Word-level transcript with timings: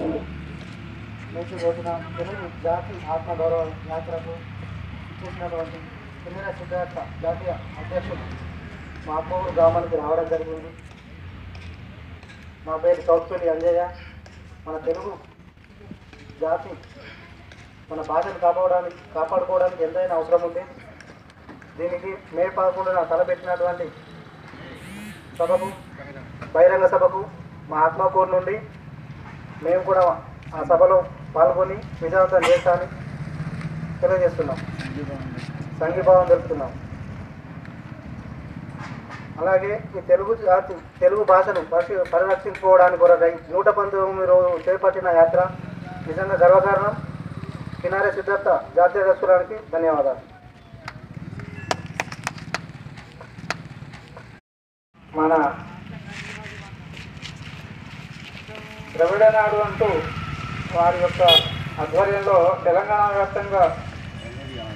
నేటి 0.00 1.56
రోజున 1.62 1.90
తెలుగు 2.16 2.46
జాతి 2.64 2.94
ఆత్మగౌరవ 3.14 3.62
యాత్రకు 3.90 4.34
చేసినటువంటి 5.18 5.78
పిల్లల 6.24 6.50
సిద్ధార్థ 6.58 6.96
జాతీయ 7.22 7.52
అధ్యక్షుడు 7.80 8.24
మా 9.06 9.14
అమ్మూరు 9.20 9.50
గ్రామానికి 9.56 9.96
రావడం 9.96 10.26
జరిగింది. 10.28 10.70
నా 12.66 12.76
పేరు 12.76 13.02
సౌత్పల్లి 13.08 13.48
అంజయ్య. 13.50 13.82
మన 14.66 14.76
తెలుగు 14.88 15.12
జాతి 16.40 16.72
మన 17.90 18.00
భాషను 18.10 18.38
కాపాడడానికి 18.38 18.96
కాపాడుకోవడానికి 19.14 19.82
ఎంతైనా 19.84 20.14
అవసరం 20.14 20.42
ఉంది. 20.48 20.62
దీనికి 21.78 22.10
మే 22.36 22.44
పదకొండున 22.56 23.02
తలపెట్టినటువంటి 23.10 23.86
సభకు 25.38 25.68
బహిరంగ 26.54 26.86
సభకు 26.86 27.20
మా 27.68 27.78
ఆత్మకూరు 27.86 28.30
నుండి 28.30 28.56
మేము 29.62 29.82
కూడా 29.82 30.22
ఆ 30.54 30.64
సభలో 30.68 31.04
పాల్గొని 31.36 31.74
విజయవంతం 32.02 32.42
చేస్తామని 32.50 32.86
తెలియజేస్తున్నాం. 34.00 34.56
సంఘీభావం 35.80 36.28
తెలుపుతున్నాం. 36.28 36.72
అలాగే 39.40 39.84
ఈ 39.98 40.00
తెలుగు 40.00 40.34
జాతి 40.34 40.74
తెలుగు 41.00 41.24
భాషను 41.24 41.64
పరి 41.64 42.10
పరిరక్షించుకోవడానికి 42.10 43.00
కొరకై 43.00 43.38
నూట 43.50 43.68
పంతొమ్మిది 43.68 44.26
రోజు 44.26 44.70
చేపట్టిన 44.70 45.08
యాత్ర 45.08 45.50
నిజంగా 46.06 46.34
గర్వకారణం. 46.34 46.94
కినారే 47.82 48.12
సిద్ధార్థ 48.12 48.74
జాతీయ 48.76 49.04
దర్శనానికి 49.04 49.56
ధన్యవాదాలు. 49.72 50.32
మన 55.16 55.61
ద్రవిడనాడు 58.94 59.58
అంటూ 59.66 59.88
వారి 60.76 60.98
యొక్క 61.02 61.22
ఆధ్వర్యంలో 61.82 62.36
తెలంగాణ 62.64 63.04
వ్యాప్తంగా 63.16 63.62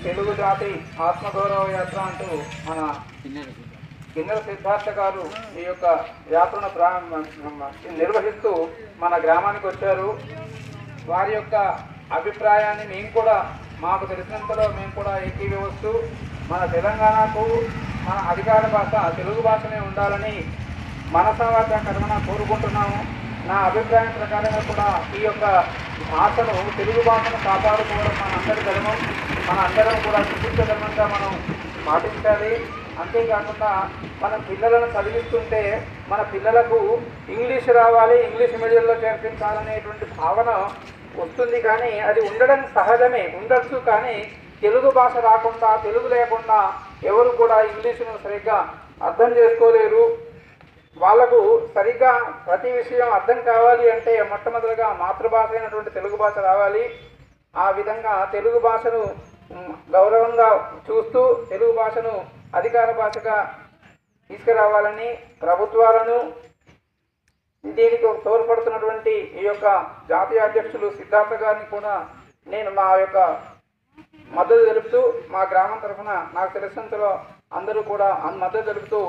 తెలుగు 0.05 0.33
జాతి 0.41 0.71
ఆత్మగౌరవ 1.07 1.65
యాత్ర 1.77 1.99
అంటూ 2.09 2.29
మన 2.69 2.81
కిన్నెల 4.15 4.39
సిద్ధార్థ 4.49 4.89
గారు 4.99 5.25
ఈ 5.61 5.65
యొక్క 5.67 5.87
యాత్రను 6.33 6.69
ప్రారంభ 6.77 7.15
నిర్వహిస్తూ 8.01 8.53
మన 9.03 9.15
గ్రామానికి 9.25 9.67
వచ్చారు. 9.67 10.09
వారి 11.11 11.33
యొక్క 11.35 11.57
అభిప్రాయాన్ని 12.19 12.85
మేము 12.93 13.11
కూడా 13.19 13.37
మాకు 13.81 14.05
తెలిసినంతలో 14.13 14.65
మేము 14.79 14.93
కూడా 14.99 15.13
ఏకీభవిస్తూ 15.27 15.91
మన 16.51 16.63
తెలంగాణకు 16.77 17.45
మన 18.07 18.19
అధికార 18.33 18.63
భాష 18.77 18.93
తెలుగు 19.19 19.41
భాషనే 19.49 19.79
ఉండాలని 19.89 20.35
మనసావాచ 21.17 21.73
కర్మన 21.87 22.15
కోరుకుంటున్నాము. 22.29 22.99
నా 23.49 23.57
అభిప్రాయం 23.69 24.13
ప్రకారంగా 24.19 24.61
కూడా 24.71 24.87
ఈ 25.19 25.21
యొక్క 25.25 25.45
భాషను 26.13 26.55
తెలుగు 26.79 27.03
భాషను 27.09 27.39
కాపాడుకోవడం 27.45 28.15
మన 28.23 28.33
అందరి 28.39 28.63
ధర్మం. 28.69 28.97
మన 29.49 29.59
అందరం 29.67 29.97
కూడా 30.07 30.21
సుభిక్ష 30.31 30.59
ధర్మంగా 30.71 31.07
మనం 31.15 31.33
పాటించాలి. 31.87 32.53
అంతేకాకుండా 33.03 33.71
మన 34.23 34.35
పిల్లలను 34.49 34.89
చదివిస్తుంటే 34.97 35.63
మన 36.11 36.21
పిల్లలకు 36.33 36.79
ఇంగ్లీష్ 37.35 37.69
రావాలి 37.81 38.17
ఇంగ్లీష్ 38.27 38.57
మీడియంలో 38.63 38.95
చేర్పించాలనేటువంటి 39.05 40.07
భావన 40.21 40.51
వస్తుంది 41.21 41.59
కానీ 41.67 41.93
అది 42.09 42.21
ఉండడం 42.29 42.61
సహజమే 42.77 43.25
ఉండొచ్చు 43.39 43.79
కానీ 43.91 44.17
తెలుగు 44.63 44.89
భాష 44.99 45.17
రాకుండా 45.29 45.71
తెలుగు 45.87 46.09
లేకుండా 46.15 46.59
ఎవరు 47.11 47.31
కూడా 47.41 47.57
ఇంగ్లీషును 47.71 48.15
సరిగ్గా 48.25 48.59
అర్థం 49.07 49.31
చేసుకోలేరు. 49.39 50.03
వాళ్ళకు 50.97 51.41
సరిగ్గా 51.75 52.13
ప్రతి 52.47 52.71
విషయం 52.73 53.09
అర్థం 53.13 53.39
కావాలి 53.43 53.87
అంటే 53.91 54.13
మొట్టమొదటిగా 54.31 54.87
మాతృభాష 55.01 55.51
అయినటువంటి 55.51 55.91
తెలుగు 55.91 56.17
భాష 56.17 56.37
రావాలి. 56.49 56.85
ఆ 57.55 57.67
విధంగా 57.71 58.15
తెలుగు 58.33 58.59
భాషను 58.59 59.03
గౌరవంగా 59.91 60.49
చూస్తూ 60.89 61.21
తెలుగు 61.49 61.73
భాషను 61.73 62.15
అధికార 62.55 62.89
భాషగా 62.93 63.37
తీసుకురావాలని 64.31 65.09
ప్రభుత్వాలను 65.43 66.19
దీనికి 67.65 68.09
తోడ్పడుతున్నటువంటి 68.25 69.15
ఈ 69.41 69.45
యొక్క 69.47 69.67
జాతీయ 70.09 70.41
అధ్యక్షులు 70.41 70.89
సిద్ధార్థ 70.91 71.35
గారిని 71.43 71.67
కూడా 71.71 71.95
నేను 72.47 72.71
మా 72.71 72.87
యొక్క 72.97 73.19
మద్దతు 74.31 74.63
తెలుపుతూ 74.65 75.01
మా 75.31 75.43
గ్రామం 75.45 75.79
తరఫున 75.79 76.11
నాకు 76.35 76.51
తెలిసినంతలో 76.55 77.11
అందరూ 77.53 77.81
కూడా 77.83 78.07
మద్దతు 78.37 78.67
తెలుపుతూ 78.67 79.01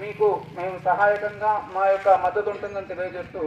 మీకు 0.00 0.26
మేము 0.56 0.76
సహాయకంగా 0.84 1.52
మా 1.74 1.84
యొక్క 1.86 2.08
మద్దతు 2.24 2.48
ఉంటుందని 2.50 2.90
తెలియజేస్తూ 2.92 3.42